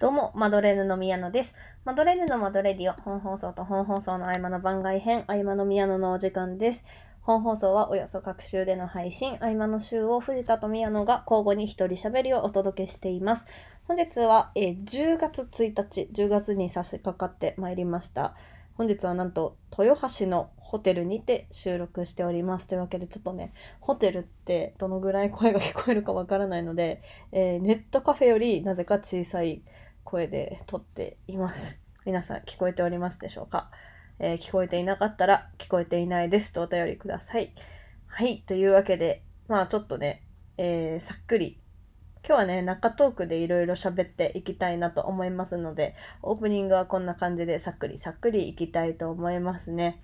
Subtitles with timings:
[0.00, 1.54] どうも、マドレーヌの宮野です。
[1.84, 6.86] マドレーヌのマドレディオ、本放送と本放送の合間の番外編、合間の宮野のお時間です。
[7.20, 13.44] 本放送はおよそ各週での配信、合間の週を藤田と宮野が交互に一人喋りをお届けしています。
[13.84, 18.34] 本日は、えー10月1日、10月に差し掛かってまいりました。
[18.78, 22.68] 本日はなんと豊橋のホテルにて収録しております。
[22.68, 29.60] というわけでちょっとね、ホテルってどのぐらい声が聞こえるかわからないので、えーネットカフェよりなぜか小さい
[30.04, 31.80] 声で撮っています。
[32.06, 33.70] 皆さん聞こえておりますでしょうか、
[34.18, 37.54] えー聞こえていなかったら聞こえていないですとお便りください。
[38.06, 40.22] はい、というわけで、まあちょっとね、
[40.56, 41.60] えーさっくり、
[42.26, 50.02] 今日はね、中トークでいろいろ喋っていきたいなと思いますので、オープニングはこんな感じでさっくりさっくりいきたいと思いますね。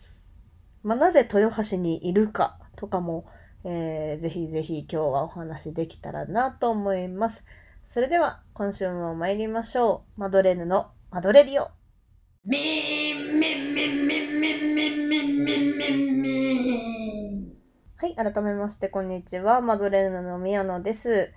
[0.83, 3.27] まあ、なぜ豊橋にいるかとかも、
[3.65, 7.45] えーぜひぜひ今日はお話できたらなと思います。
[7.89, 10.21] それでは今週も参りましょう。
[10.21, 11.71] マドレーヌのマドレディオ。
[17.97, 19.61] はい、改めましてこんにちは。
[19.61, 21.33] マドレーヌの宮野です。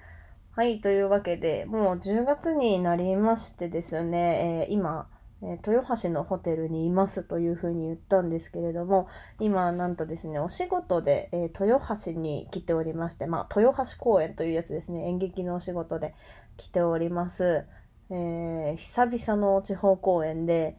[0.56, 5.08] はい、というわけでもう10月になりましてですね、えー、今、
[5.42, 9.08] えー豊橋のホテルにいますというふうに言ったんですけれども、
[9.40, 16.14] 今、なんとですね、お仕事で、えー豊橋に来ておりまして、まあ、豊橋公演というやつですね、演劇のお仕事で
[16.58, 17.66] 来ております。
[18.10, 20.78] えー久々の地方公演で、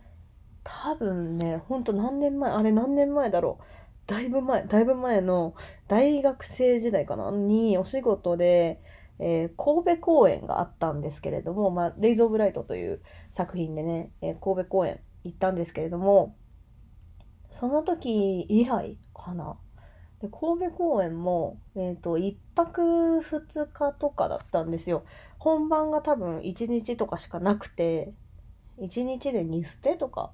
[0.63, 3.65] 多分ね、ほんと何年前、あれ何年前だろう。
[4.07, 5.55] だいぶ前、だいぶ前の
[5.87, 7.31] 大学生時代かな？
[7.31, 8.81] にお仕事で、
[9.21, 13.01] えー神戸公演があったんですけれども、まあ、レイズ・オブ・ライトという
[13.33, 16.37] 作品でね、えー神戸公演行ったんですけれども、
[17.51, 19.59] その時以来かな。
[20.21, 25.05] で神戸公演も、えっ、と、1泊2日とかだったんですよ。
[25.39, 28.13] 本番が多分1日とかしかなくて、
[28.79, 30.33] 1日で2捨てとか。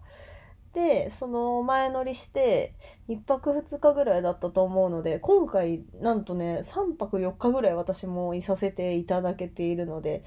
[0.76, 2.74] で、その前乗りして、
[3.08, 10.22] 1泊2日ぐらいだったと思うので、今回なんとね、3泊4日ぐらい私もいさせていただけているので、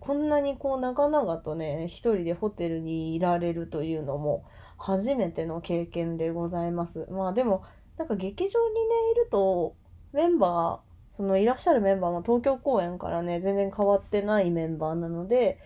[0.00, 4.44] こんなにこう長々とね、一人でホテルにいられるというのも
[4.78, 7.06] 初めての経験でございます。
[7.12, 7.62] まあでも、
[7.96, 8.80] なんか劇場にね、
[9.12, 9.76] いると、
[10.12, 15.60] メンバー、そのいらっしゃるメンバーも東京公演からね、全然変わってないメンバーなので、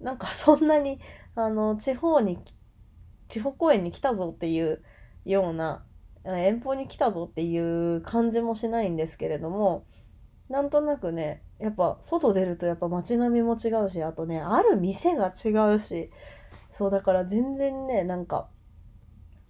[0.00, 0.98] なんかそんなに、
[1.36, 2.40] あの、地方に
[3.32, 4.82] 地方公演に来たぞっていう
[5.24, 5.82] ような
[6.24, 9.86] 遠方に来たぞっていう感じもしないんですけれども
[10.50, 16.10] なんとなくねやっぱ外出るとやっぱ街並みも違うしあとねある店が違うし
[16.72, 18.50] そうだから全然ねなんか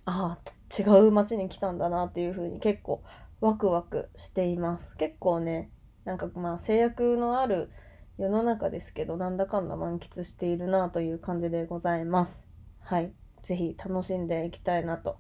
[0.05, 3.03] ああ違う街に来たんだなっていう風に結構
[3.41, 4.97] ワクワクしています。
[4.97, 5.73] 結構ね
[6.05, 7.69] なんかまあ制約のある
[8.17, 12.47] 世の中ですけどなんだかんだ満喫しているなという感じでございます。
[12.79, 13.13] はい。
[13.43, 15.19] ぜひ楽しんでいきたいなと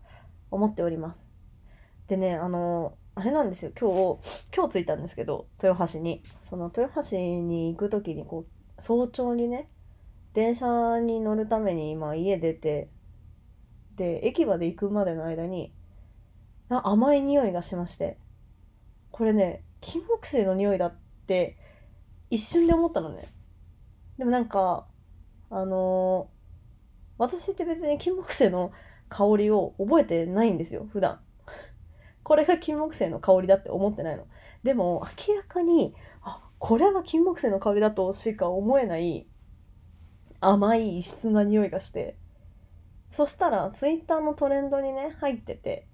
[0.50, 1.30] 思っております。
[2.06, 6.22] でね、あの、あれなんですよ、今日、今日着いたんですけど、豊橋に。
[6.40, 9.68] その豊橋に行く時に、こう、早朝にね、
[10.32, 12.88] 電車に乗るために今家出て、
[13.96, 15.74] で、駅まで行くまでの間に、
[16.70, 18.18] あ、甘い匂いがしまして、
[19.10, 20.94] これね、金木犀の匂いだっ
[21.26, 21.58] て
[22.30, 23.28] 一瞬で思ったのね。
[24.16, 24.86] でもなんか、
[25.50, 26.30] あの
[27.18, 28.72] 私って別に金木犀の
[29.08, 31.20] 香りを覚えてないんですよ普段。
[32.22, 34.26] これが金木犀の香りだって思ってないの。
[34.62, 39.26] でも明らかにあこれは金木犀の香りだとしか思えない
[40.40, 42.16] 甘い異質な匂いがして。
[43.08, 45.86] そしたらツイッターのトレンドにね入ってて。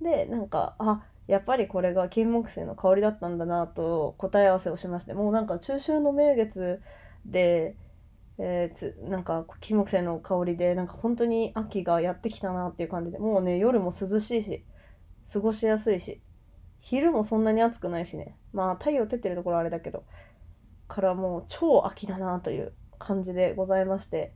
[0.00, 6.80] でなんかあやっぱりこれが金木犀の香りだったんだなと答え合わせをしましてもうなんか中秋の名月
[7.24, 7.76] で
[8.42, 14.64] えーつなんか金木犀の香りでなんか本当に秋がやってきたなっていう感じでもうね夜も涼しいし
[15.30, 16.22] 過ごしやすいし
[16.80, 20.04] 昼もそんなに暑くないしねまあ太陽照ってるところはあれだけど
[20.88, 24.32] からもう超秋だなという感じでございまして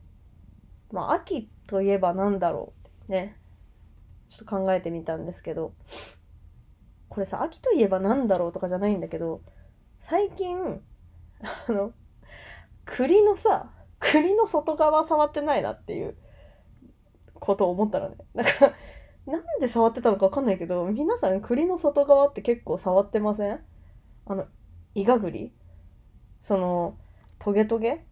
[0.91, 3.37] まあ秋といえば何だろうってね
[4.29, 5.73] ちょっと考えてみたんですけど
[7.09, 9.41] これさ秋といえば何だろうとかじゃないんだけど
[9.99, 10.81] 最近
[11.67, 11.91] あの
[12.85, 13.71] 栗のさ
[14.11, 16.15] 栗の外側触ってないなっていう
[17.33, 18.15] ことを思ったのね。
[18.35, 18.73] だから、
[19.25, 23.59] なんで触ってたのかわかんないけど、皆さん栗の外側って結構触ってません？
[24.25, 24.45] あの、
[24.93, 25.53] イガグリ？
[26.41, 26.97] その、
[27.39, 28.05] トゲトゲ？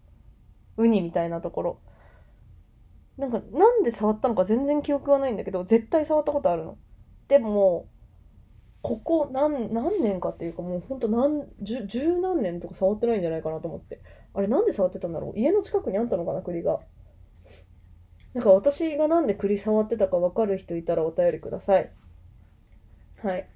[0.78, 1.80] ウニみたいなところ。
[3.18, 6.78] なんか、なんで触ったのか全然記憶がないんだけど、絶対触ったことあるの。
[7.28, 7.88] でも、
[8.82, 14.02] ここ何何年かっていうかもうほんと何十十何年とか触ってないんじゃないかなと思って
[14.34, 15.40] あれなんで触ってたんだろう？
[15.40, 16.80] 家の近くにあったのかな栗が。
[18.34, 21.92] なんか私がなんで栗触ってたか分かる人いたらお便りください。
[23.22, 23.48] はい。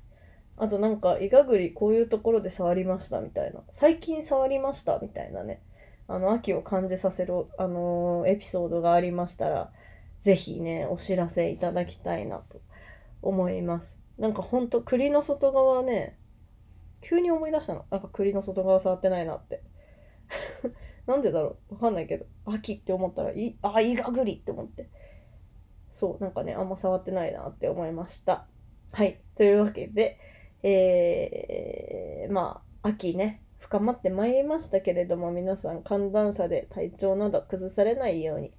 [0.56, 3.62] あとなんかイガグリこういうところで触りましたみたいな。
[3.72, 5.62] 最近触りましたみたいなね。
[6.08, 9.72] あの秋を感じさせる、あのーエピソードがありましたら
[10.20, 12.62] ぜひねお知らせいただきたいなと
[13.22, 14.00] 思います。
[14.18, 16.18] なんかほんと栗の外側ね
[17.02, 17.86] 急に思い出したの。
[17.90, 19.64] なんか栗の外側触ってないなって。
[21.08, 21.76] なんでだろう？
[21.76, 22.26] わかんないけど。
[22.46, 24.90] 秋って思ったらいあイガグリって思って。
[25.90, 28.48] そうなんかねあんま触ってないなって思いました。
[28.92, 29.22] はい。
[29.36, 30.20] というわけで
[30.64, 38.52] えー、まあ秋ね深まってまいりましたけれども皆さん寒暖差で体調など崩されないように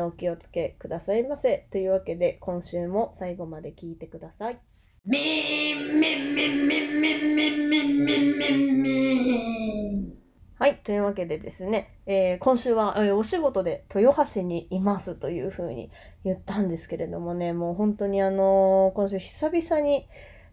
[0.00, 1.66] お気をつけくださいませ。
[1.70, 4.58] というわけで今週も最後まで聞いてください。
[5.06, 10.23] Me, me, me, me, me, me, me, me, me, me.
[10.64, 10.78] はい。
[10.78, 15.90] というわけでですね、えー今週は、えーお仕事で豊橋にいますというふうに
[16.24, 20.08] 言ったんですけれどもね、もう本当にあのー今週久々に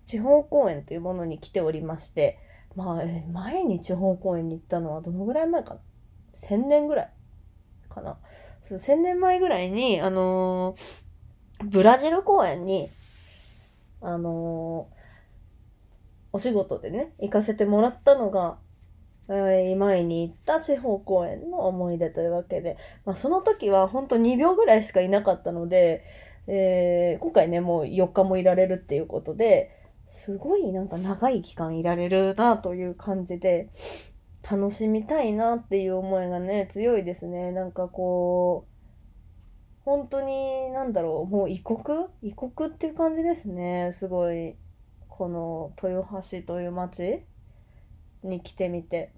[0.06, 2.40] 地方公演というものに来ておりまして、
[2.76, 5.80] まあ、えー前に地方公演に行ったのはどのぐらい前かな
[6.34, 7.10] ?1000 年ぐらい
[7.88, 8.18] かな？
[8.62, 10.76] そう、1000年前ぐらいに、あの
[11.64, 12.90] ブラジル公演に、
[14.02, 14.90] あの
[16.34, 18.58] お仕事でね、行かせてもらったのが、
[19.32, 26.04] 前に行った地方公演の思い出というわけで、まあ、その時は本当2秒ぐらいしかいなかったので、
[26.48, 29.72] えー今回ねもう4日もいられるっていうことで
[30.08, 33.70] すごいなんか長い期間いられるなという感じで
[34.50, 37.52] 楽しみたいなっていう思いがね強いですね。
[37.52, 38.72] なんかこう
[39.86, 41.78] 本当になんだろうもう異国？
[42.22, 43.90] 異国っていう感じですね。
[43.92, 44.56] すごい
[45.08, 47.24] この豊橋という町
[48.24, 49.14] に来てみて。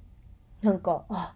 [0.63, 1.35] なんかあ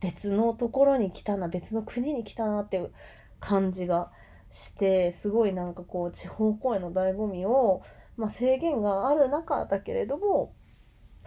[0.00, 2.92] 別のところに来たな別の国に来たなっていう
[3.40, 4.10] 感じが
[4.50, 7.82] してすごいなんかこう地方公演の醍醐味を、
[8.16, 10.52] まあ、制限がある中だけれども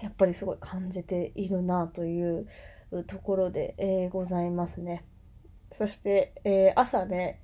[0.02, 2.48] やっぱりすごい感じているなという
[3.08, 5.04] ところで、えーございますね。
[5.72, 7.42] そして、えー朝ね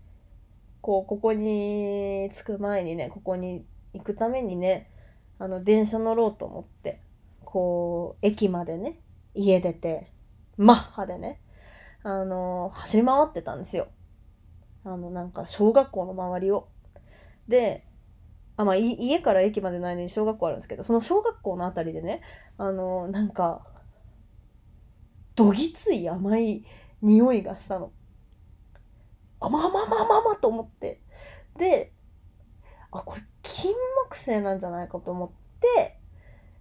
[0.82, 4.90] こうここに着く前にねここに行くためにね
[5.40, 7.02] あの電車乗ろうと思って
[7.46, 9.00] こう駅までね
[9.34, 10.12] 家出て
[10.58, 11.42] マッハでね
[12.04, 13.88] あの走り回ってたんですよ。
[14.86, 16.68] あのなんか小学校の周りを。
[17.48, 17.88] で
[18.56, 22.22] あまあ家から駅までの間に小学校あるんですけどその小学校のあたりでね
[22.58, 23.66] あのなんか
[25.36, 26.66] どぎつい甘い
[27.02, 27.92] 匂いがしたの。
[29.40, 31.02] 甘々甘々と思って。
[31.58, 31.94] で
[32.92, 33.74] あこれ金
[34.10, 36.00] 木犀なんじゃないかと思って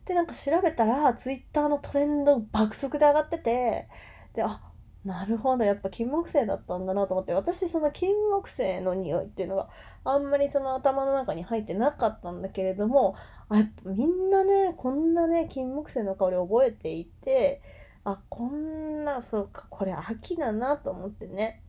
[0.06, 3.88] でなんか調べたらツイッターのトレンド爆速で上がってて
[4.34, 4.60] であ
[5.04, 9.68] なるほどやっぱ金木犀だったんだなと思って私その金木犀の匂いっていうのが
[10.04, 13.16] あんまりその頭の中に入ってなかったんだけれども
[13.48, 17.62] あやっぱみんなねこんなね金木犀の香りを覚えていて
[18.04, 21.62] あこんなそうかこれ秋だなと思ってね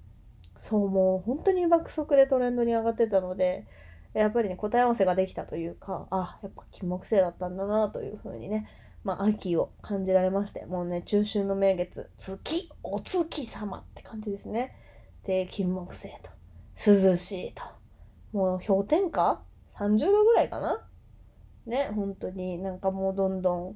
[0.55, 3.65] そうもう本当に爆速でトレンドに上がってたので
[4.13, 8.67] やっぱりね答え合わせができたというかあやっぱ金木犀だったんだなというふうにね
[9.03, 14.75] まあ秋を感じられましてもうね中秋の名月月お月様って感じですね。
[15.25, 16.31] で金木犀と
[16.85, 17.63] 涼しいと。
[18.33, 19.41] もう氷点下
[19.75, 20.85] ？30度ぐらいかな？
[21.65, 23.75] ね本当になんかもうどんどん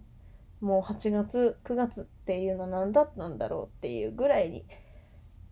[0.60, 4.66] もう8月9月っていうのは何だったんだろうっていうぐらいに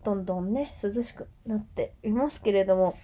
[0.03, 2.97] どんどんね涼しくなっていますけれども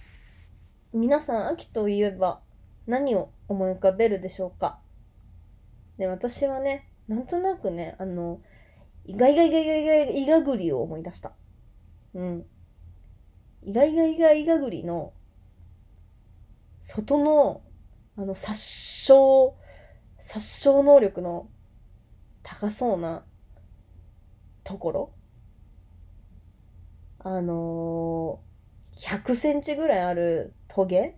[0.92, 2.40] 皆さん秋といえば
[2.86, 4.78] 何を思い浮かべるでしょうか？
[5.98, 8.40] で私はねなんとなくねあの
[9.04, 11.32] イガイガイガイガイガイガグリを思い出した
[12.14, 12.46] うん
[13.64, 15.12] イガイガイガイガグリの
[16.80, 17.62] 外の
[18.16, 19.12] あの殺傷
[20.18, 21.48] 殺傷能力の
[22.42, 23.24] 高そうな
[24.64, 25.12] ところ
[27.20, 31.16] あのー、100センチぐらいあるトゲ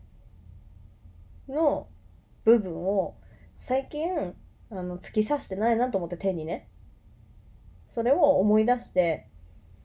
[1.48, 1.86] の
[2.44, 3.16] 部分を
[3.58, 4.34] 最近
[4.70, 6.68] あの突き刺してないなと思って手にね。
[7.86, 9.28] それを思い出して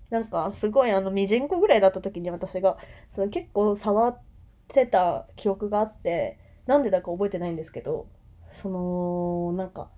[0.10, 2.78] なんかすごいあのミジンコぐらいだった時に私が
[3.12, 4.22] その結構触っ
[4.70, 8.08] てた記憶があってなんでだか覚えてないんですけど
[8.50, 9.90] そのなんか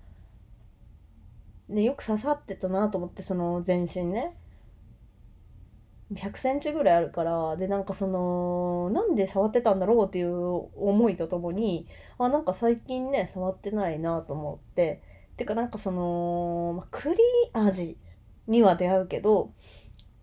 [1.68, 4.36] ねよく刺さってたなと思ってその全身ね。
[6.14, 10.32] 100センチぐらいあるからでなんかそのなんで触ってたんだろうっていう
[10.76, 11.86] 思いとともに
[12.18, 15.02] あなんか最近ね触ってないなと思って。
[15.36, 17.16] てかなんかその、ま、栗
[17.52, 17.96] 味
[18.46, 19.52] には出会うけど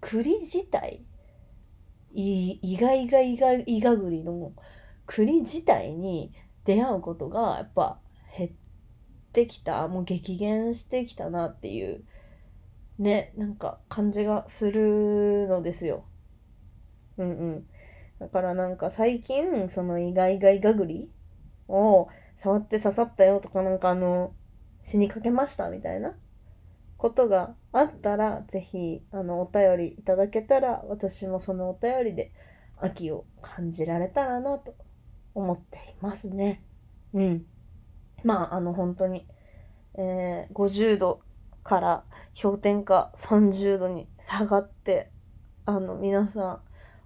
[0.01, 1.03] 栗自体
[2.13, 4.53] い意外が意外意がぐりの
[5.05, 6.31] 栗自体に
[6.65, 7.99] 出会うことがやっぱ
[8.37, 8.51] 減っ
[9.33, 12.03] てきたもう激減してきたなっていう
[12.99, 16.05] ねなんか感じがするのですよ。
[17.17, 17.67] うんうん。
[18.19, 21.09] だからなんか最近その意外が意がぐり
[21.67, 24.33] を触って刺さったよとかなんかあの
[24.83, 26.15] 死にかけましたみたいな
[26.97, 32.31] ことがあったらぜひあのお便りいただけたら私もそのお便りで
[32.77, 34.75] 秋を感じられたらなと
[35.33, 36.63] 思っていますね。
[37.13, 37.45] うん。
[38.23, 39.27] まああの本当に、
[39.95, 41.21] えー、50度
[41.69, 42.03] から
[42.41, 45.11] 氷点下30度に下がって
[45.67, 46.59] あの皆さん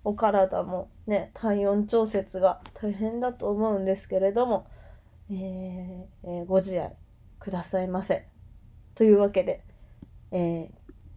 [0.05, 4.65] お体もね体温調節が大変だと思うんですけれども、
[5.29, 5.35] えー
[6.23, 6.93] えーご自愛
[7.39, 8.25] くださいませ。
[8.95, 9.65] というわけで、
[10.31, 10.69] えー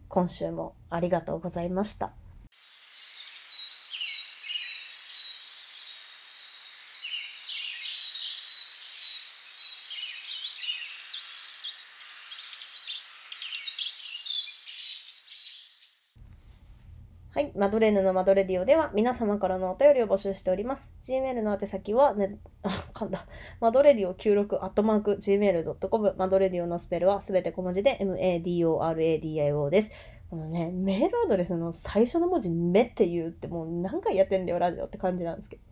[0.09, 2.12] 今週もありがとうございました。
[17.37, 17.52] はい。
[17.55, 20.95] マドレーヌのマドレディオでは皆様からのお便りを募集しております。
[21.02, 23.26] Gmail の宛先は、ね、あ、噛んだ。
[23.61, 26.14] マドレディオ96アットマーク Gmail.com。
[26.16, 29.93] マドレディオのスペルはすべて小文字で MADORADIO です。
[30.31, 35.62] このね、メールアドレスの最初の文字、めって言うってもう何回やってんだよ、ラジオって感じなんですけど。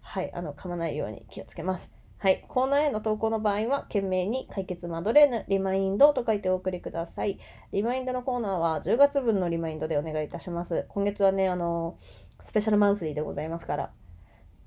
[0.00, 0.34] はい。
[0.34, 1.92] あの、噛まないように気をつけます。
[2.24, 2.42] はい。
[2.48, 7.38] コーナーへの投稿の場合は、懸命に解決マドレーヌ、リマインドと書いてお送りください。
[7.70, 10.86] リマインドのコーナーは10月分のリマインドでお願いいたします。
[10.88, 11.98] 今月はね、あの、
[12.40, 13.92] スペシャルマンスリーでございますから、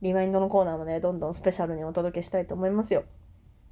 [0.04, 3.06] リマインドのコーナーもね、どんどんスペシャルにお届けしたいと思いますよ。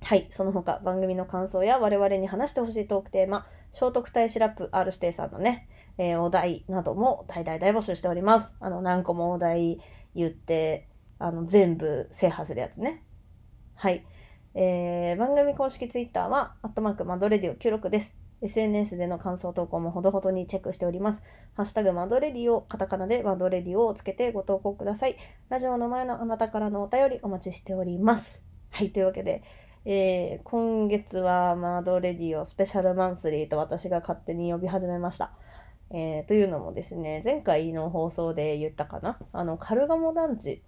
[0.02, 0.26] はい。
[0.32, 8.56] その他、番組の感想や我々に話してほしいトークテーマ、聖徳太子ラップ R 指定さんのね、えーお題なども大大大募集しております。
[8.60, 9.80] あの、何個もお題
[10.16, 10.88] 言って、
[11.20, 13.05] あの、全部制覇するやつね。
[13.78, 14.06] はい。
[14.54, 18.16] えー番組公式ツイッターは、アットマークマドレディオ96です。
[18.42, 21.24] SNS での感想投稿もほどほどにチェックしております。
[21.56, 25.18] ハッシュタグマドレディオ、カタカナでマドレディオをつけてご投稿ください。
[25.50, 28.42] ラジオの前のあなたからのお便りお待ちしております。
[28.72, 29.44] はい、というわけで、
[29.84, 35.34] えー今月はマドレディオスペシャルマンスリーと私が勝手に呼び始めました。
[35.92, 40.64] えーというのもですね、前回の放送で言ったかな、あの、カルガモ団地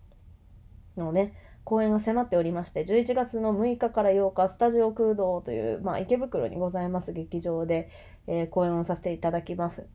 [0.98, 1.34] のね、
[1.68, 7.90] 公演が迫っておりまして、11月の6日から8日、スタジオ空洞という、まあ、池袋にございます劇場で、
[8.26, 9.86] えー公演をさせていただきます。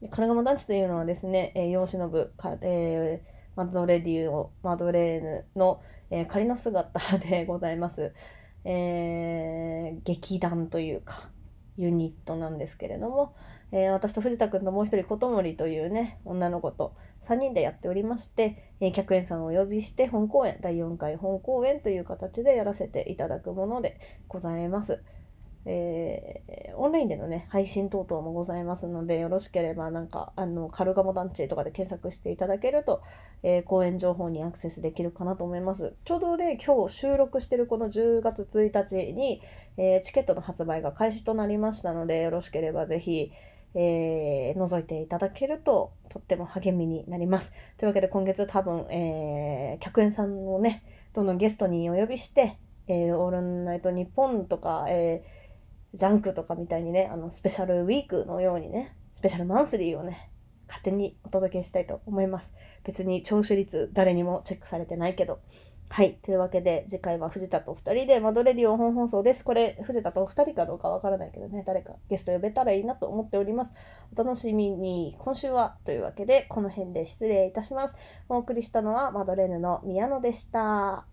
[0.00, 8.12] でカルガモ団地というのはですね、えー、養子の部、かえーマドレディオ、マドレーヌの、えー仮の姿で ございます、
[8.64, 11.28] えー劇団というか、
[11.76, 13.34] ユニットなんですけれども、
[13.72, 23.98] えー私と藤田くんともう一人琴森というね女の子と3人でやっておりまして、えー客演さんをお呼びして本公演第4回本公演という形でやらせていただくもので
[24.28, 25.02] ございます。
[25.64, 33.02] えーオンラインでのね配信等々もございますのでよろしければなんかあのカルガモ団地とかで検索していただけると、
[33.42, 39.42] えー公演情報にアクセスできるかなと思いますちょうどね今日収録してるこの10月1日に、
[39.76, 43.32] えーチケットの発売が開始となりましたのでよろしければぜひ
[43.80, 47.52] えー覗いていただけるととっても励みになります。
[47.76, 50.82] というわけで今月多分、えー客演さんをね
[51.14, 52.58] どんどんゲストにお呼びして
[52.88, 55.22] 「えーオールナイトニッポン」とか、え
[55.94, 60.30] ジャンクとかみたいにねあのスペシャルウィークのようにねスペシャルマンスリーをね
[60.66, 62.52] 勝手にお届けしたいと思います。
[62.84, 65.38] 別に聴取率誰にもチェックされてないけど。
[65.90, 66.18] はい。
[66.22, 69.42] というわけで、次回は藤田と二人でマドレディオ本放送です。
[69.44, 73.72] これ、藤田と二人かどうかわからないけどね、誰かゲスト呼べたらいいなと思っております。
[74.14, 75.16] お楽しみに。
[75.18, 77.96] 今週は、というわけで、この辺で失礼いたします。
[78.28, 81.06] お送りしたのは、マドレーヌの宮野でした。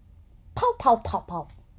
[0.53, 1.64] パオパオパオパオ。